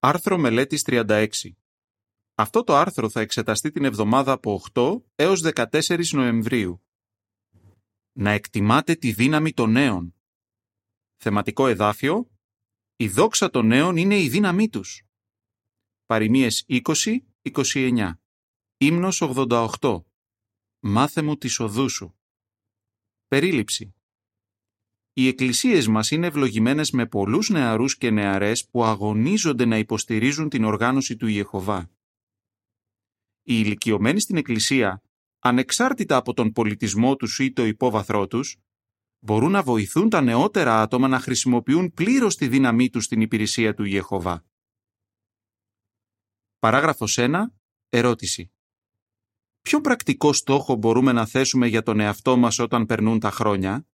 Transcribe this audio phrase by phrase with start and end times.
[0.00, 1.28] Άρθρο μελέτης 36.
[2.34, 6.82] Αυτό το άρθρο θα εξεταστεί την εβδομάδα από 8 έως 14 Νοεμβρίου.
[8.12, 10.14] Να εκτιμάτε τη δύναμη των νέων.
[11.16, 12.30] Θεματικό εδάφιο
[12.96, 15.02] «Η δόξα των νέων είναι η δύναμή τους».
[16.06, 18.12] Παριμίες 20-29.
[18.76, 20.04] Ύμνος 88.
[20.78, 22.18] Μάθε μου τη οδούς σου.
[23.28, 23.94] Περίληψη.
[25.18, 30.64] Οι εκκλησίες μας είναι ευλογημένες με πολλούς νεαρούς και νεαρές που αγωνίζονται να υποστηρίζουν την
[30.64, 31.90] οργάνωση του Ιεχωβά.
[33.42, 35.02] Οι ηλικιωμένοι στην εκκλησία,
[35.38, 38.56] ανεξάρτητα από τον πολιτισμό τους ή το υπόβαθρό τους,
[39.18, 43.84] μπορούν να βοηθούν τα νεότερα άτομα να χρησιμοποιούν πλήρως τη δύναμή τους στην υπηρεσία του
[43.84, 44.44] Ιεχωβά.
[46.58, 47.42] Παράγραφος 1.
[47.88, 48.52] Ερώτηση.
[49.60, 53.86] Ποιο πρακτικό στόχο μπορούμε να θέσουμε για τον εαυτό μας όταν περνούν τα χρόνια;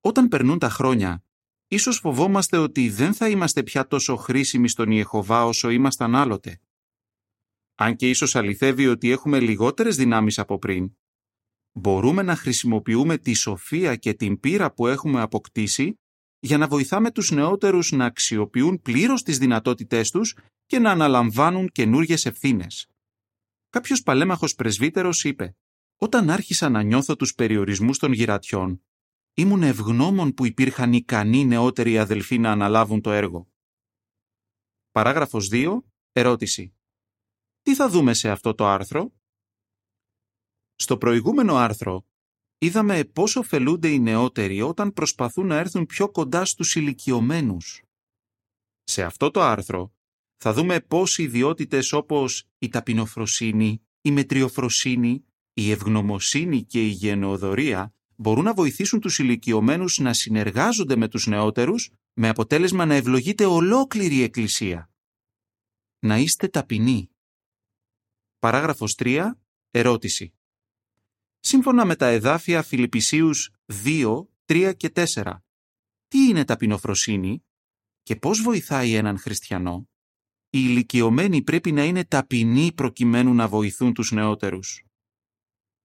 [0.00, 1.24] Όταν περνούν τα χρόνια,
[1.68, 6.60] ίσως φοβόμαστε ότι δεν θα είμαστε πια τόσο χρήσιμοι στον Ιεχωβά όσο ήμασταν άλλοτε.
[7.74, 10.96] Αν και ίσως αληθεύει ότι έχουμε λιγότερες δυνάμεις από πριν,
[11.72, 15.98] μπορούμε να χρησιμοποιούμε τη σοφία και την πείρα που έχουμε αποκτήσει
[16.38, 22.16] για να βοηθάμε τους νεότερους να αξιοποιούν πλήρως τις δυνατότητές τους και να αναλαμβάνουν καινούριε
[22.24, 22.86] ευθύνες.
[23.70, 25.56] Κάποιος παλέμαχος πρεσβύτερος είπε
[25.96, 28.82] «Όταν άρχισα να νιώθω τους περιορισμούς των γυρατιών,
[29.34, 33.48] ήμουν ευγνώμων που υπήρχαν ικανοί νεότεροι αδελφοί να αναλάβουν το έργο.
[34.90, 35.78] Παράγραφος 2.
[36.12, 36.74] Ερώτηση.
[37.62, 39.12] Τι θα δούμε σε αυτό το άρθρο;
[40.74, 42.06] Στο προηγούμενο άρθρο
[42.58, 47.82] είδαμε πώς ωφελούνται οι νεότεροι όταν προσπαθούν να έρθουν πιο κοντά στους ηλικιωμένους.
[48.82, 49.94] Σε αυτό το άρθρο
[50.36, 57.94] θα δούμε πώς οι ιδιότητες όπως η ταπεινοφροσύνη, η μετριοφροσύνη, η ευγνωμοσύνη και η γενεοδορία
[58.20, 64.14] μπορούν να βοηθήσουν τους ηλικιωμένους να συνεργάζονται με τους νεότερους με αποτέλεσμα να ευλογείται ολόκληρη
[64.14, 64.90] η Εκκλησία.
[65.98, 67.10] Να είστε ταπεινοί.
[68.38, 69.30] Παράγραφος 3.
[69.70, 70.32] Ερώτηση.
[71.38, 73.50] Σύμφωνα με τα εδάφια Φιλιππισίους
[73.84, 75.36] 2, 3 και 4,
[76.08, 77.44] τι είναι ταπεινοφροσύνη
[78.02, 79.88] και πώς βοηθάει έναν χριστιανό;
[80.50, 84.84] Οι ηλικιωμένοι πρέπει να είναι ταπεινοί προκειμένου να βοηθούν τους νεότερους.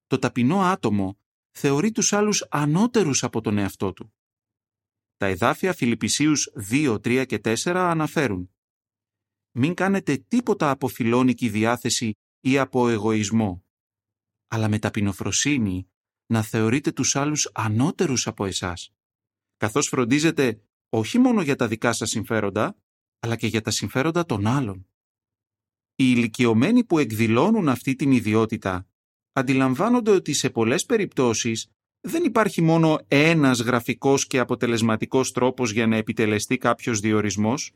[0.06, 1.18] Το ταπεινό άτομο
[1.56, 4.14] θεωρεί τους άλλους ανώτερους από τον εαυτό του.
[5.16, 8.50] Τα εδάφια Φιλιππισίους 2, 3 και 4 αναφέρουν
[9.52, 13.64] «Μην κάνετε τίποτα από φιλόνικη διάθεση ή από εγωισμό,
[14.46, 15.88] αλλά με ταπεινοφροσύνη
[16.26, 18.92] να θεωρείτε τους άλλους ανώτερους από εσάς,
[19.56, 22.76] καθώς φροντίζετε όχι μόνο για τα δικά σας συμφέροντα,
[23.18, 24.88] αλλά και για τα συμφέροντα των άλλων.
[25.94, 28.88] Οι ηλικιωμένοι που εκδηλώνουν αυτή την ιδιότητα
[29.36, 31.70] αντιλαμβάνονται ότι σε πολλές περιπτώσεις
[32.00, 37.72] δεν υπάρχει μόνο ένας γραφικός και αποτελεσματικός τρόπος για να επιτελεστεί κάποιος διορισμός.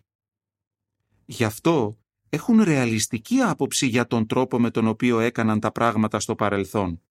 [1.25, 1.99] Γι' αυτό
[2.29, 7.03] έχουν ρεαλιστική άποψη για τον τρόπο με τον οποίο έκαναν τα πράγματα στο παρελθόν.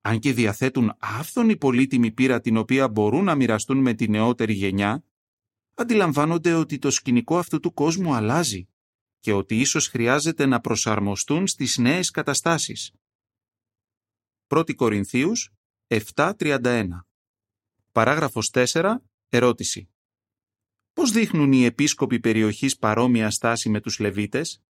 [0.00, 5.04] Αν και διαθέτουν άφθονη πολύτιμη πείρα την οποία μπορούν να μοιραστούν με τη νεότερη γενιά,
[5.74, 8.68] αντιλαμβάνονται ότι το σκηνικό αυτού του κόσμου αλλάζει
[9.18, 12.92] και ότι ίσως χρειάζεται να προσαρμοστούν στις νέες καταστάσεις.
[14.52, 15.52] 1 Κορινθίους
[15.86, 16.88] 7.31
[17.92, 18.96] Παράγραφος 4.
[19.28, 19.88] Ερώτηση.
[20.92, 24.62] Πώς δείχνουν οι επίσκοποι περιοχής παρόμοια στάση με τους Λεβίτες;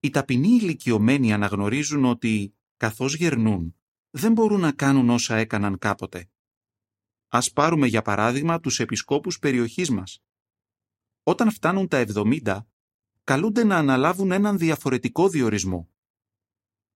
[0.00, 3.76] Οι ταπεινοί ηλικιωμένοι αναγνωρίζουν ότι, καθώς γερνούν,
[4.10, 6.28] δεν μπορούν να κάνουν όσα έκαναν κάποτε.
[7.28, 10.22] Ας πάρουμε για παράδειγμα τους επισκόπους περιοχής μας.
[11.22, 12.66] Όταν φτάνουν τα 70,
[13.24, 15.90] καλούνται να αναλάβουν έναν διαφορετικό διορισμό.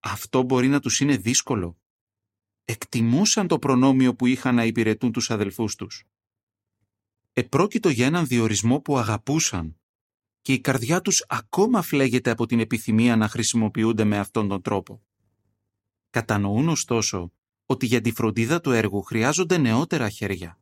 [0.00, 1.78] Αυτό μπορεί να τους είναι δύσκολο.
[2.64, 6.04] Εκτιμούσαν το προνόμιο που είχαν να υπηρετούν τους αδελφούς τους.
[7.32, 9.80] Επρόκειτο για έναν διορισμό που αγαπούσαν
[10.40, 15.02] και η καρδιά τους ακόμα φλέγεται από την επιθυμία να χρησιμοποιούνται με αυτόν τον τρόπο.
[16.10, 17.32] Κατανοούν ωστόσο
[17.66, 20.60] ότι για τη φροντίδα του έργου χρειάζονται νεότερα χέρια.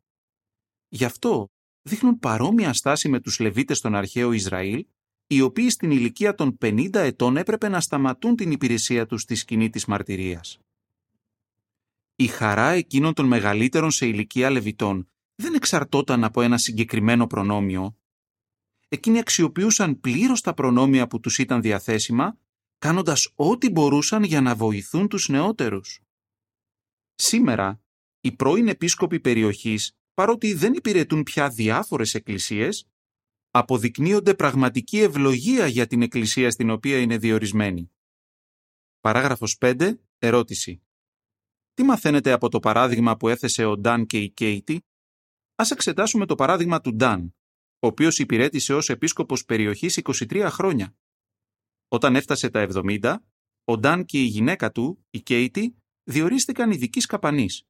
[0.87, 1.51] Γι' αυτό
[1.81, 4.85] δείχνουν παρόμοια στάση με τους Λεβίτες των αρχαίο Ισραήλ,
[5.31, 9.69] οι οποίοι στην ηλικία των 50 ετών έπρεπε να σταματούν την υπηρεσία τους στη σκηνή
[9.69, 10.59] της μαρτυρίας.
[12.15, 17.97] Η χαρά εκείνων των μεγαλύτερων σε ηλικία Λεβιτών δεν εξαρτόταν από ένα συγκεκριμένο προνόμιο.
[18.87, 22.37] Εκείνοι αξιοποιούσαν πλήρως τα προνόμια που τους ήταν διαθέσιμα,
[22.77, 26.01] κάνοντας ό,τι μπορούσαν για να βοηθούν τους νεότερους.
[27.15, 27.81] Σήμερα,
[28.21, 32.87] οι πρώην επίσκοποι περιοχής, παρότι δεν υπηρετούν πια διάφορες εκκλησίες,
[33.51, 37.91] αποδεικνύονται πραγματική ευλογία για την εκκλησία στην οποία είναι διορισμένοι.
[38.99, 39.93] Παράγραφος 5.
[40.17, 40.81] Ερώτηση.
[41.73, 44.85] Τι μαθαίνετε από το παράδειγμα που έθεσε ο Νταν και η Κέιτι;
[45.55, 47.33] Ας εξετάσουμε το παράδειγμα του Νταν.
[47.79, 50.95] ο οποίος υπηρέτησε ως επίσκοπος περιοχής 23 χρόνια.
[51.87, 53.17] Όταν έφτασε τα 70,
[53.63, 57.63] ο Νταν και η γυναίκα του, η Κέιτι, διορίστηκαν ειδικοί καπανής.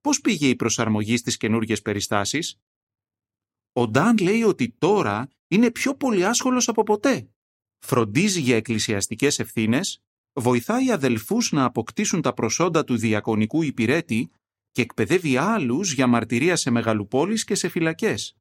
[0.00, 2.60] Πώς πήγε η προσαρμογή στις καινούργιες περιστάσεις;
[3.76, 7.28] Ο Νταν λέει ότι τώρα είναι πιο πολύ άσχολος από ποτέ.
[7.78, 14.30] Φροντίζει για εκκλησιαστικές ευθύνες, βοηθάει αδελφούς να αποκτήσουν τα προσόντα του διακονικού υπηρέτη
[14.70, 18.36] και εκπαιδεύει άλλους για μαρτυρία σε μεγαλοπόλεις και σε φυλακές.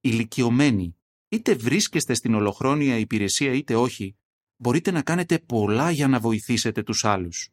[0.00, 0.96] Ηλικιωμένοι,
[1.28, 4.16] είτε βρίσκεστε στην ολοχρόνια υπηρεσία είτε όχι,
[4.56, 7.48] μπορείτε να κάνετε πολλά για να βοηθήσετε τους άλλους.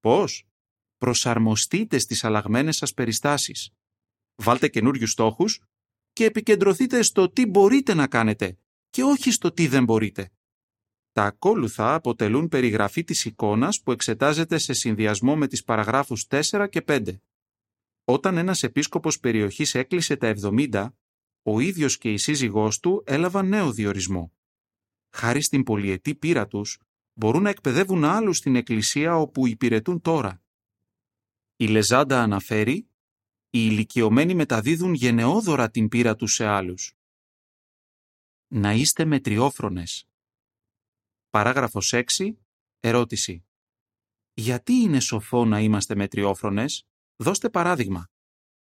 [0.00, 0.46] Πώς;
[0.98, 3.70] Προσαρμοστείτε στις αλλαγμένες σας περιστάσεις.
[4.34, 5.60] Βάλτε καινούριους στόχους
[6.14, 8.58] και επικεντρωθείτε στο τι μπορείτε να κάνετε
[8.90, 10.32] και όχι στο τι δεν μπορείτε.
[11.12, 16.84] Τα ακόλουθα αποτελούν περιγραφή της εικόνας που εξετάζεται σε συνδυασμό με τις παραγράφους 4 και
[16.86, 17.20] 5.
[18.04, 20.88] Όταν ένας επίσκοπος περιοχής έκλεισε τα 70,
[21.42, 24.32] ο ίδιος και η σύζυγός του έλαβαν νέο διορισμό.
[25.10, 26.78] Χάρη στην πολυετή πείρα τους,
[27.12, 30.42] μπορούν να εκπαιδεύουν άλλους στην εκκλησία όπου υπηρετούν τώρα.
[31.56, 32.88] Η Λεζάντα αναφέρει
[33.54, 36.94] «Οι ηλικιωμένοι μεταδίδουν γενναιόδωρα την πείρα τους σε άλλους».
[38.48, 40.08] Να είστε μετριόφρονες.
[41.30, 42.38] Παράγραφος 6.
[42.80, 43.44] Ερώτηση.
[44.34, 46.86] Γιατί είναι σοφό να είμαστε μετριόφρονες;
[47.16, 48.10] Δώστε παράδειγμα.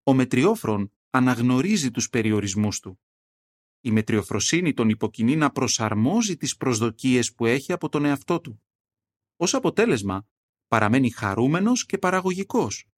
[0.03, 2.99] Ο μετριόφρον αναγνωρίζει τους περιορισμούς του.
[3.81, 8.63] Η μετριοφροσύνη τον υποκινεί να προσαρμόζει τις προσδοκίες που έχει από τον εαυτό του.
[9.35, 10.27] Ως αποτέλεσμα,
[10.67, 12.88] παραμένει χαρούμενος και παραγωγικός.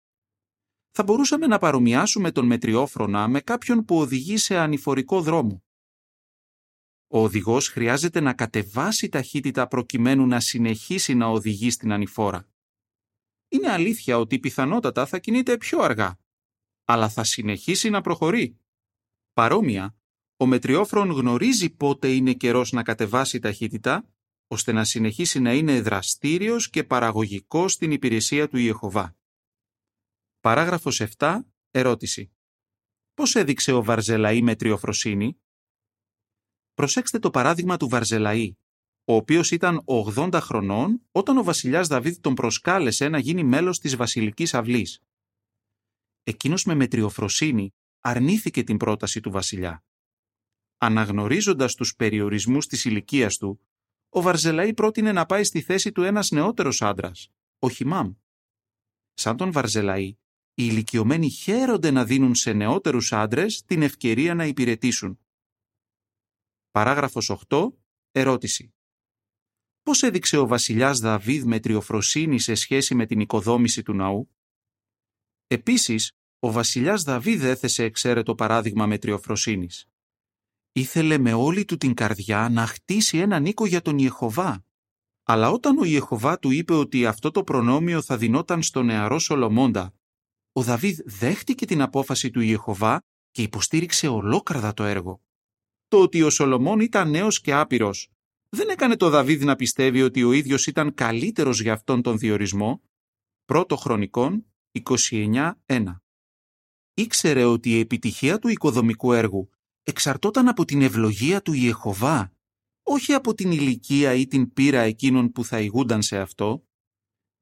[0.91, 5.63] Θα μπορούσαμε να παρομοιάσουμε τον μετριόφρονα με κάποιον που οδηγεί σε ανηφορικό δρόμο.
[7.07, 12.47] Ο οδηγός χρειάζεται να κατεβάσει ταχύτητα προκειμένου να συνεχίσει να οδηγεί στην ανηφόρα.
[13.47, 16.19] Είναι αλήθεια ότι πιθανότατα θα κινείται πιο αργά,
[16.85, 18.59] αλλά θα συνεχίσει να προχωρεί.
[19.33, 19.95] Παρόμοια,
[20.37, 24.09] ο μετριόφρον γνωρίζει πότε είναι καιρός να κατεβάσει ταχύτητα,
[24.47, 29.15] ώστε να συνεχίσει να είναι δραστήριος και παραγωγικός στην υπηρεσία του Ιεχωβά.
[30.41, 31.39] Παράγραφος 7.
[31.71, 32.31] Ερώτηση.
[33.13, 35.41] Πώς έδειξε ο Βαρζελαή μετριοφροσύνη;
[36.73, 38.57] Προσέξτε το παράδειγμα του Βαρζελαή,
[39.05, 43.95] ο οποίος ήταν 80 χρονών όταν ο βασιλιάς Δαβίδ τον προσκάλεσε να γίνει μέλος της
[43.95, 45.01] βασιλικής αυλής.
[46.23, 49.83] Εκείνος με μετριοφροσύνη αρνήθηκε την πρόταση του βασιλιά.
[50.77, 53.61] Αναγνωρίζοντας τους περιορισμούς της ηλικίας του,
[54.09, 58.13] ο Βαρζελαή πρότεινε να πάει στη θέση του ένας νεότερος άντρας, ο Χιμάμ.
[59.13, 60.15] Σαν τον Βαρζελαή,
[60.61, 65.19] οι ηλικιωμένοι χαίρονται να δίνουν σε νεότερους άντρες την ευκαιρία να υπηρετήσουν.
[66.71, 67.73] Παράγραφος 8.
[68.11, 68.73] Ερώτηση.
[69.83, 74.35] Πώς έδειξε ο βασιλιάς Δαβίδ με τριοφροσύνη σε σχέση με την οικοδόμηση του ναού;
[75.47, 79.87] Επίσης, ο βασιλιάς Δαβίδ έθεσε εξαίρετο παράδειγμα μετριοφροσύνης.
[80.71, 84.65] Ήθελε με όλη του την καρδιά να χτίσει έναν οίκο για τον Ιεχωβά.
[85.23, 89.93] Αλλά όταν ο Ιεχωβά του είπε ότι αυτό το προνόμιο θα δινόταν στο νεαρό Σολομώντα,
[90.51, 92.99] ο Δαβίδ δέχτηκε την απόφαση του Ιεχωβά
[93.31, 95.21] και υποστήριξε ολόκαρδα το έργο.
[95.87, 98.11] Το ότι ο Σολομών ήταν νέος και άπειρος
[98.49, 102.81] δεν έκανε το Δαβίδ να πιστεύει ότι ο ίδιος ήταν καλύτερος για αυτόν τον διορισμό;
[103.45, 104.45] Πρώτο χρονικών
[104.83, 105.53] 29.1
[106.93, 109.49] Ήξερε ότι η επιτυχία του οικοδομικού έργου
[109.83, 112.33] εξαρτόταν από την ευλογία του Ιεχωβά,
[112.83, 116.65] όχι από την ηλικία ή την πείρα εκείνων που θα ηγούνταν σε αυτό;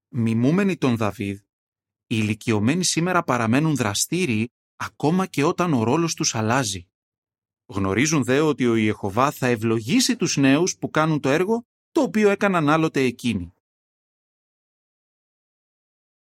[0.08, 1.40] Μιμούμενοι τον Δαβίδ,
[2.12, 6.88] οι ηλικιωμένοι σήμερα παραμένουν δραστήριοι ακόμα και όταν ο ρόλος τους αλλάζει.
[7.66, 12.30] Γνωρίζουν δε ότι ο Ιεχωβά θα ευλογήσει τους νέους που κάνουν το έργο το οποίο
[12.30, 13.54] έκαναν άλλοτε εκείνοι.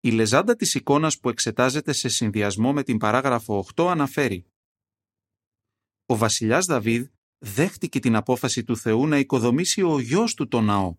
[0.01, 4.45] Η λεζάντα της εικόνας που εξετάζεται σε συνδυασμό με την παράγραφο 8 αναφέρει
[6.07, 7.07] ο βασιλιάς Δαβίδ
[7.39, 10.97] δέχτηκε την απόφαση του Θεού να οικοδομήσει ο γιος του το ναό.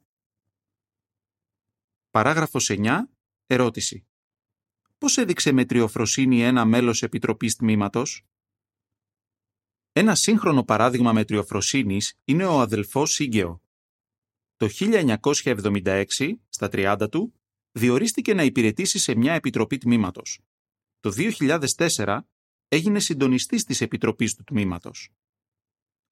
[2.10, 2.98] Παράγραφος 9.
[3.46, 4.06] Ερώτηση.
[5.02, 8.26] Πώς έδειξε με τριοφροσύνη ένα μέλος επιτροπής τμήματος;
[9.92, 13.62] Ένα σύγχρονο παράδειγμα μετριοφροσύνης είναι ο αδελφός Σίγκαιο.
[14.58, 17.34] Το 1976, στα 30 του,
[17.72, 20.40] διορίστηκε να υπηρετήσει σε μια επιτροπή τμήματος.
[21.00, 22.20] Το 2004
[22.68, 25.10] έγινε συντονιστής της επιτροπής του τμήματος.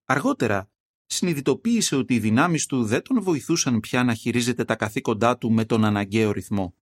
[0.05, 0.71] Αργότερα,
[1.05, 5.65] συνειδητοποίησε ότι οι δυνάμεις του δεν τον βοηθούσαν πια να χειρίζεται τα καθήκοντά του με
[5.65, 6.78] τον αναγκαίο ρυθμό.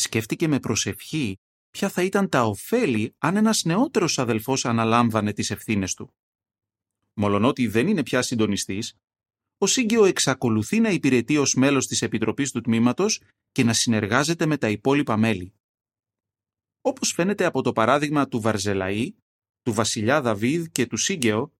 [0.00, 1.38] Σκέφτηκε με προσευχή
[1.70, 6.14] ποια θα ήταν τα ωφέλη αν ένας νεότερος αδελφός αναλάμβανε τις ευθύνες του.
[7.14, 8.94] Μολονότι δεν είναι πια συντονιστής,
[9.58, 14.56] ο Σίγκαιο εξακολουθεί να υπηρετεί ως μέλος της Επιτροπής του Τμήματος και να συνεργάζεται με
[14.56, 15.54] τα υπόλοιπα μέλη.
[16.80, 19.14] Όπως φαίνεται από το παράδειγμα του Βαρζελαή,
[19.62, 21.54] του βασιλιά Δαβίδ και του Σύγκαιο,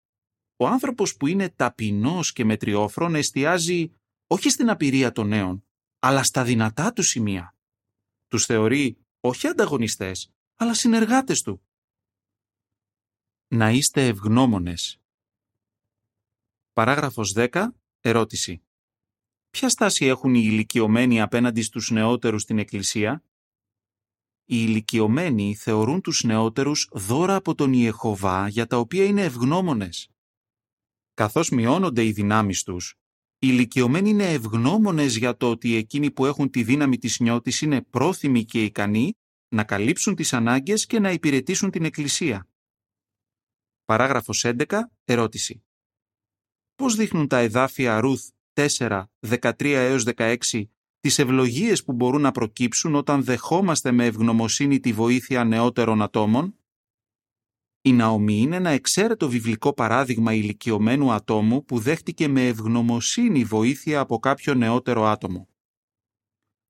[0.57, 3.93] ο άνθρωπος που είναι ταπεινός και μετριόφρον εστιάζει
[4.27, 5.65] όχι στην απειρία των νέων,
[5.99, 7.58] αλλά στα δυνατά του σημεία.
[8.29, 11.63] Τους θεωρεί όχι ανταγωνιστές, αλλά συνεργάτες του.
[13.49, 15.01] Να είστε ευγνώμονες.
[16.73, 17.75] Παράγραφος 10.
[18.01, 18.63] Ερώτηση.
[19.51, 23.25] Ποια στάση έχουν οι ηλικιωμένοι απέναντι στους νεότερους στην Εκκλησία;
[24.45, 30.11] Οι ηλικιωμένοι θεωρούν τους νεότερους δώρα από τον Ιεχωβά για τα οποία είναι ευγνώμονες.
[31.15, 32.99] Καθώς μειώνονται οι δυνάμεις τους,
[33.41, 37.83] οι ηλικιωμένοι είναι ευγνώμονες για το ότι εκείνοι που έχουν τη δύναμη της νιώτης είναι
[37.83, 39.13] πρόθυμοι και ικανοί
[39.49, 42.49] να καλύψουν τις ανάγκες και να υπηρετήσουν την Εκκλησία.
[43.85, 44.81] Παράγραφος 11.
[45.05, 45.63] Ερώτηση.
[46.75, 50.37] Πώς δείχνουν τα εδάφια Ρουθ 4, 13 έως 16
[51.01, 56.58] τις ευλογίες που μπορούν να προκύψουν όταν δεχόμαστε με ευγνωμοσύνη τη βοήθεια νεότερων ατόμων;
[57.89, 64.19] Η Ναομή είναι ένα εξαίρετο βιβλικό παράδειγμα ηλικιωμένου ατόμου που δέχτηκε με ευγνωμοσύνη βοήθεια από
[64.19, 65.49] κάποιο νεότερο άτομο.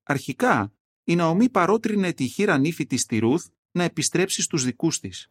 [0.03, 0.73] Αρχικά,
[1.03, 5.29] η Ναομή παρότρινε τη χείρα νύφη της στη Ρούθ να επιστρέψει στους δικούς της.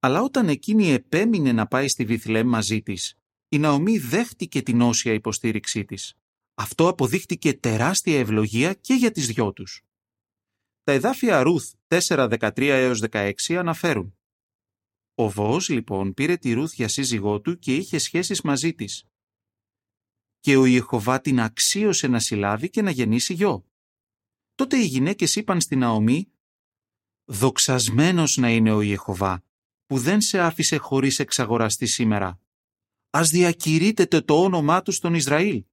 [0.00, 3.14] Αλλά όταν εκείνη επέμεινε να πάει στη Βιθλέμ μαζί της,
[3.48, 6.14] η Ναομή δέχτηκε την όσια υποστήριξή της.
[6.54, 9.82] Αυτό αποδείχτηκε τεράστια ευλογία και για τις δυο τους.
[10.82, 14.14] Τα εδάφια Ρούθ 4.13 έως 16 αναφέρουν
[15.14, 19.04] Ο Βόος λοιπόν πήρε τη Ρούθ για σύζυγό του και είχε σχέσεις μαζί της.
[20.40, 23.66] Και ο Ιεχωβά την αξίωσε να συλλάβει και να γεννήσει γιο.
[24.54, 26.32] Τότε οι γυναίκες είπαν στην Ναομή
[27.24, 29.44] «Δοξασμένος να είναι ο Ιεχωβά,
[29.86, 32.40] που δεν σε άφησε χωρίς εξαγοραστή σήμερα.
[33.10, 35.64] Ας διακηρύτεται το όνομά του στον Ισραήλ.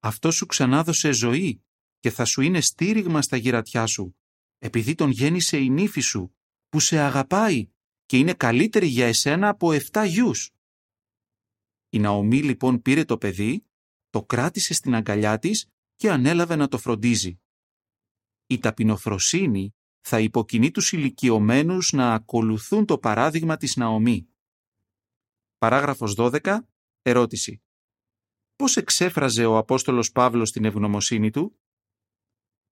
[0.00, 1.64] Αυτό σου ξανάδωσε ζωή
[1.98, 4.16] και θα σου είναι στήριγμα στα γυρατιά σου,
[4.58, 6.36] επειδή τον γέννησε η νύφη σου,
[6.68, 7.70] που σε αγαπάει
[8.10, 10.50] και είναι καλύτερη για εσένα από 7 γιους.
[11.88, 13.66] Η Ναομή λοιπόν πήρε το παιδί,
[14.10, 17.40] το κράτησε στην αγκαλιά της και ανέλαβε να το φροντίζει.
[18.46, 24.28] Η ταπεινοφροσύνη θα υποκινεί τους ηλικιωμένους να ακολουθούν το παράδειγμα της Ναομή.
[25.58, 26.58] Παράγραφος 12.
[27.02, 27.62] Ερώτηση.
[28.56, 31.58] Πώς εξέφραζε ο Απόστολος Παύλος την ευγνωμοσύνη του;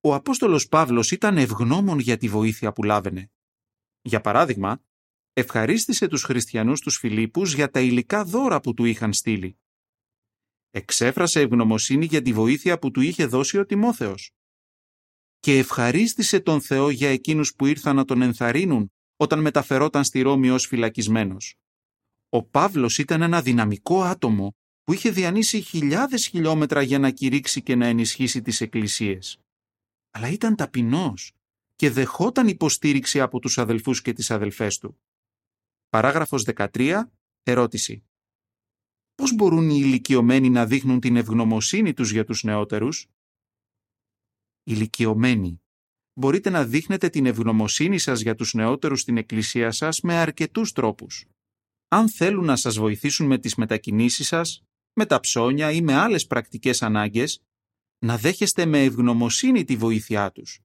[0.01, 3.31] Ο Απόστολος Παύλος ήταν ευγνώμων για τη βοήθεια που λάβαινε.
[4.03, 4.83] Για παράδειγμα,
[5.39, 9.59] ευχαρίστησε τους χριστιανούς τους Φιλίππους για τα υλικά δώρα που του είχαν στείλει.
[10.71, 14.33] Εξέφρασε ευγνωμοσύνη για τη βοήθεια που του είχε δώσει ο Τιμόθεος.
[15.41, 20.51] Και ευχαρίστησε τον Θεό για εκείνους που ήρθαν να τον ενθαρρύνουν όταν μεταφερόταν στη Ρώμη
[20.51, 21.55] ως φυλακισμένος.
[22.29, 27.75] Ο Παύλος ήταν ένα δυναμικό άτομο που είχε διανύσει χιλιάδες χιλιόμετρα για να κηρύξει και
[27.75, 29.39] να ενισχύσει τις εκκλησίες.
[30.11, 31.33] Αλλά ήταν ταπεινός
[31.77, 34.99] και δεχόταν υποστήριξη από τους αδελφούς και τις αδελφές του.
[35.89, 37.11] Παράγραφος 13.
[37.43, 38.05] Ερώτηση.
[39.15, 43.07] Πώς μπορούν οι ηλικιωμένοι να δείχνουν την ευγνωμοσύνη τους για τους νεότερους;
[44.63, 45.63] Ηλικιωμένοι.
[46.13, 51.27] Μπορείτε να δείχνετε την ευγνωμοσύνη σας για τους νεότερους στην εκκλησία σας με αρκετούς τρόπους
[51.89, 56.27] αν θέλουν να σας βοηθήσουν με τις μετακινήσεις σας, με τα ψώνια ή με άλλες
[56.27, 57.43] πρακτικές ανάγκες,
[57.99, 60.61] να δέχεστε με ευγνωμοσύνη τη βοήθειά τους.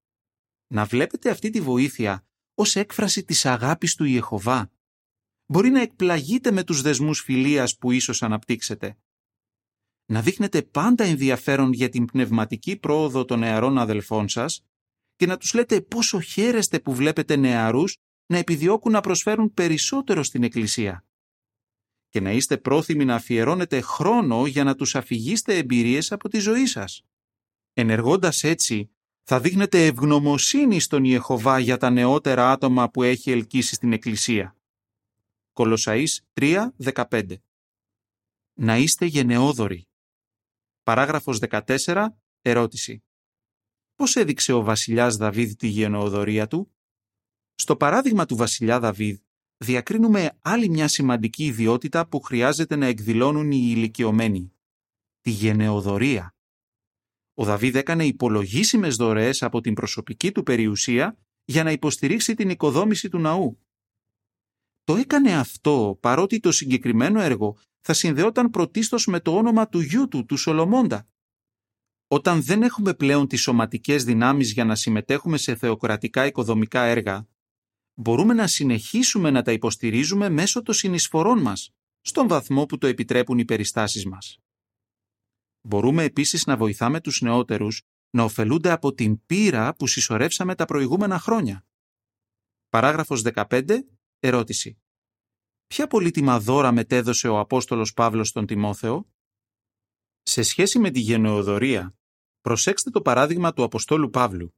[0.68, 4.72] Να βλέπετε αυτή τη βοήθεια ως έκφραση της αγάπης του Ιεχωβά.
[5.46, 8.98] Μπορεί να εκπλαγείτε με τους δεσμούς φιλίας που ίσως αναπτύξετε.
[10.06, 14.66] Να δείχνετε πάντα ενδιαφέρον για την πνευματική πρόοδο των νεαρών αδελφών σας
[15.16, 20.44] και να τους λέτε πόσο χαίρεστε που βλέπετε νεαρούς να επιδιώκουν να προσφέρουν περισσότερο στην
[20.44, 21.06] Εκκλησία
[22.14, 26.66] και να είστε πρόθυμοι να αφιερώνετε χρόνο για να τους αφηγήσετε εμπειρίες από τη ζωή
[26.66, 27.06] σας.
[27.74, 28.90] Ενεργώντας έτσι,
[29.24, 34.56] θα δείχνετε ευγνωμοσύνη στον Ιεχωβά για τα νεότερα άτομα που έχει ελκύσει στην Εκκλησία.
[35.54, 37.36] Κολοσαΐς 3.15
[38.54, 39.88] Να είστε γενναιόδοροι.
[40.84, 42.08] Παράγραφος 14.
[42.42, 43.04] Ερώτηση.
[43.96, 46.76] Πώς έδειξε ο βασιλιάς Δαβίδ τη γενναιοδορία του;
[47.56, 49.20] Στο παράδειγμα του βασιλιά Δαβίδ,
[49.58, 54.54] διακρίνουμε άλλη μια σημαντική ιδιότητα που χρειάζεται να εκδηλώνουν οι ηλικιωμένοι.
[55.22, 56.36] Τη γενεοδορία.
[57.34, 63.10] Ο Δαβίδ έκανε υπολογίσιμες δωρεές από την προσωπική του περιουσία για να υποστηρίξει την οικοδόμηση
[63.10, 63.58] του ναού.
[64.84, 70.08] Το έκανε αυτό παρότι το συγκεκριμένο έργο θα συνδεόταν πρωτίστως με το όνομα του γιού
[70.08, 71.08] του, του Σολομώντα.
[72.08, 77.28] Όταν δεν έχουμε πλέον τις σωματικές δυνάμεις για να συμμετέχουμε σε θεοκρατικά οικοδομικά έργα,
[77.94, 83.38] μπορούμε να συνεχίσουμε να τα υποστηρίζουμε μέσω των συνεισφορών μας, στον βαθμό που το επιτρέπουν
[83.38, 84.38] οι περιστάσεις μας.
[85.62, 91.20] Μπορούμε επίσης να βοηθάμε τους νεότερους να ωφελούνται από την πείρα που συσσωρεύσαμε τα προηγούμενα
[91.20, 91.66] χρόνια.
[92.70, 93.86] Παράγραφος 15.
[94.26, 94.82] Ερώτηση.
[95.68, 99.10] ποια πολύτιμα δώρα μετέδωσε ο Απόστολος Παύλος στον Τιμόθεο;
[100.22, 101.96] Σε σχέση με τη γενεοδορία,
[102.42, 104.56] προσέξτε το παράδειγμα του Αποστόλου Παύλου.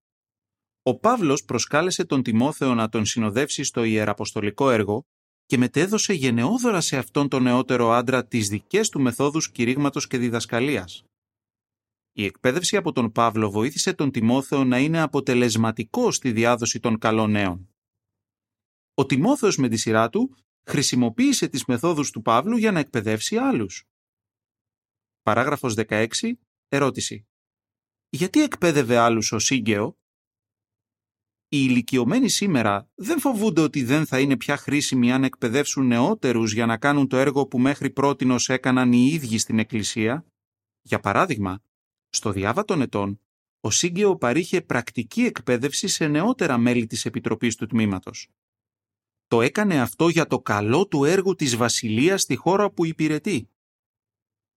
[0.81, 5.07] Ο Παύλος προσκάλεσε τον Τιμόθεο να τον συνοδεύσει στο ιεραποστολικό έργο
[5.45, 11.03] και μετέδωσε γενναιόδωρα σε αυτόν τον νεότερο άντρα τις δικές του μεθόδους κηρύγματος και διδασκαλίας.
[12.11, 17.31] Η εκπαίδευση από τον Παύλο βοήθησε τον Τιμόθεο να είναι αποτελεσματικό στη διάδοση των καλών
[17.31, 17.69] νέων.
[18.97, 23.83] Ο Τιμόθεος με τη σειρά του χρησιμοποίησε τις μεθόδους του Παύλου για να εκπαιδεύσει άλλους.
[25.21, 26.07] Παράγραφος 16.
[26.67, 27.27] Ερώτηση.
[28.09, 29.97] Γιατί εκπαίδευε άλλους ο Σύγκαιο;
[31.47, 36.65] Οι ηλικιωμένοι σήμερα δεν φοβούνται ότι δεν θα είναι πια χρήσιμοι αν εκπαιδεύσουν νεότερους για
[36.65, 40.25] να κάνουν το έργο που μέχρι πρότινος έκαναν οι ίδιοι στην Εκκλησία;
[40.81, 41.63] Για παράδειγμα,
[42.09, 43.21] στο διάβα των ετών,
[43.59, 48.29] ο Σύγκαιο παρήχε πρακτική εκπαίδευση σε νεότερα μέλη της Επιτροπής του Τμήματος.
[49.27, 53.49] Το έκανε αυτό για το καλό του έργου της Βασιλείας στη χώρα που υπηρετεί.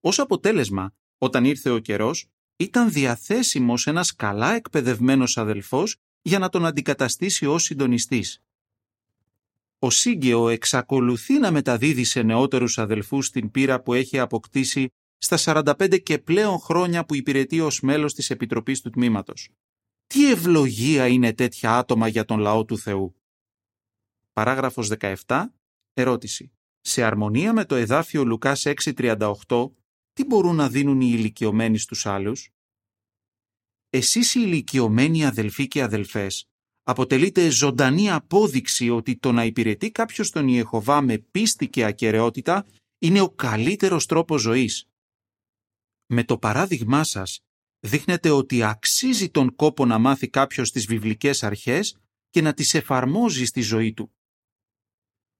[0.00, 6.66] Ως αποτέλεσμα, όταν ήρθε ο καιρός, ήταν διαθέσιμος ένας καλά εκπαιδευμένος αδελφός για να τον
[6.66, 8.42] αντικαταστήσει ως συντονιστής.
[9.78, 16.02] Ο Σύγκαιο εξακολουθεί να μεταδίδει σε νεότερους αδελφούς την πείρα που έχει αποκτήσει στα 45
[16.02, 19.48] και πλέον χρόνια που υπηρετεί ως μέλος της Επιτροπής του Τμήματος.
[20.06, 23.17] Τι ευλογία είναι τέτοια άτομα για τον λαό του Θεού.
[24.38, 25.44] Παράγραφος 17.
[25.92, 26.52] Ερώτηση.
[26.80, 29.70] Σε αρμονία με το εδάφιο Λουκάς 6.38,
[30.12, 32.50] τι μπορούν να δίνουν οι ηλικιωμένοι στους άλλους;
[33.90, 36.48] Εσείς οι ηλικιωμένοι αδελφοί και αδελφές,
[36.82, 42.66] αποτελείτε ζωντανή απόδειξη ότι το να υπηρετεί κάποιος τον Ιεχωβά με πίστη και ακαιρεότητα
[42.98, 44.88] είναι ο καλύτερος τρόπος ζωής.
[46.06, 47.40] Με το παράδειγμά σας
[47.80, 51.96] δείχνετε ότι αξίζει τον κόπο να μάθει κάποιος τις βιβλικές αρχές
[52.30, 54.12] και να τις εφαρμόζει στη ζωή του.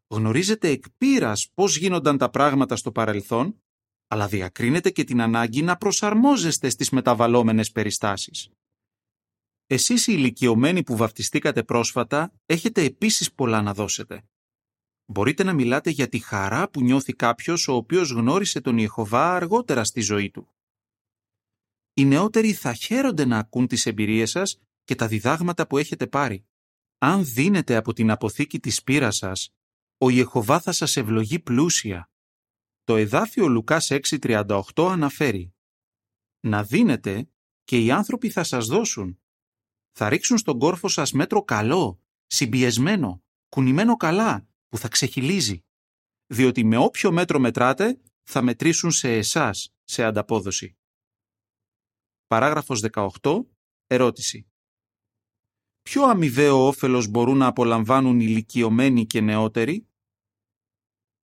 [0.09, 3.63] Γνωρίζετε εκ πείρας πώς γίνονταν τα πράγματα στο παρελθόν,
[4.07, 8.49] αλλά διακρίνετε και την ανάγκη να προσαρμόζεστε στις μεταβαλλόμενες περιστάσεις.
[9.67, 14.23] Εσείς οι ηλικιωμένοι που βαφτιστήκατε πρόσφατα έχετε επίσης πολλά να δώσετε.
[15.07, 19.85] Μπορείτε να μιλάτε για τη χαρά που νιώθει κάποιος ο οποίος γνώρισε τον Ιεχωβά αργότερα
[19.85, 20.53] στη ζωή του
[21.99, 26.45] οι νεότεροι θα χαίρονται να ακούν τις εμπειρίες σας και τα διδάγματα που έχετε πάρει.
[26.99, 29.55] Αν δίνετε από την αποθήκη της πείρας σας,
[29.99, 32.11] ο Ιεχωβά θα σας ευλογεί πλούσια.
[32.85, 35.55] Το εδάφιο Λουκάς 6.38 αναφέρει
[36.41, 37.31] «Να δίνετε
[37.65, 39.21] και οι άνθρωποι θα σας δώσουν.
[39.93, 45.65] Θα ρίξουν στον κόρφο σας μέτρο καλό, συμπιεσμένο, κουνημένο καλά, που θα ξεχυλίζει.
[46.27, 50.77] Διότι με όποιο μέτρο μετράτε, θα μετρήσουν σε εσάς σε ανταπόδοση.
[52.27, 52.81] Παράγραφος
[53.21, 53.47] 18.
[53.87, 54.49] Ερώτηση.
[55.83, 59.88] Ποιο αμοιβαίο όφελος μπορούν να απολαμβάνουν ηλικιωμένοι και νεότεροι;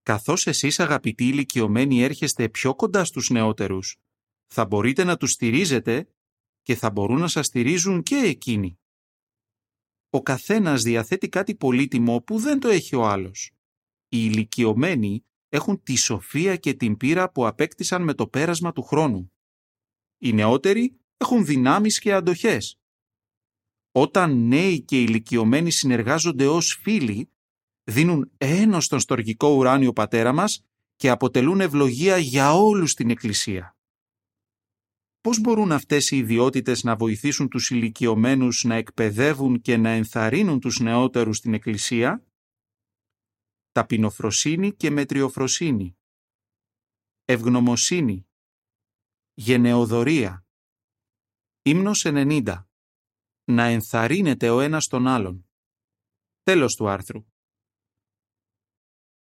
[0.06, 3.98] Καθώς εσείς αγαπητοί ηλικιωμένοι έρχεστε πιο κοντά στους νεότερους,
[4.46, 6.10] θα μπορείτε να τους στηρίζετε
[6.62, 8.80] και θα μπορούν να σας στηρίζουν και εκείνοι.
[10.10, 13.52] Ο καθένας διαθέτει κάτι πολύτιμο που δεν το έχει ο άλλος.
[14.10, 19.34] Οι ηλικιωμένοι έχουν τη σοφία και την πείρα που απέκτησαν με το πέρασμα του χρόνου.
[20.18, 22.80] Οι νεότεροι έχουν δυνάμεις και αντοχές.
[23.92, 27.30] Όταν νέοι και ηλικιωμένοι συνεργάζονται ως φίλοι,
[27.86, 33.78] δίνουν ένος στον στοργικό ουράνιο πατέρα μας και αποτελούν ευλογία για όλους την Εκκλησία.
[35.22, 40.80] Πώς μπορούν αυτές οι ιδιότητες να βοηθήσουν τους ηλικιωμένους να εκπαιδεύουν και να ενθαρρύνουν τους
[40.80, 42.26] νεότερους στην Εκκλησία;
[43.72, 45.98] Ταπεινοφροσύνη και μετριοφροσύνη.
[47.26, 48.28] Ευγνωμοσύνη
[49.34, 50.46] γενεοδορία.
[51.62, 52.68] Ύμνος 90.
[53.44, 55.50] Να ενθαρρύνεται ο ένας τον άλλον.
[56.44, 57.26] Τέλος του άρθρου.